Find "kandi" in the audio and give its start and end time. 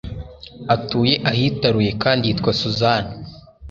2.03-2.23